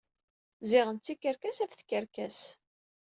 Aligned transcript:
Ziɣen 0.69 0.97
d 0.97 1.01
tikerkas 1.03 1.57
ɣef 1.61 1.73
tkerkas. 1.73 2.39